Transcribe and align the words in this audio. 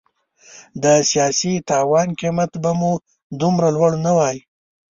د 0.83 0.85
سیاسي 1.09 1.53
تاوان 1.69 2.07
قیمت 2.19 2.51
به 2.63 2.71
مو 2.79 2.91
دومره 3.41 3.67
لوړ 3.75 3.91
نه 4.05 4.11
وای. 4.17 4.37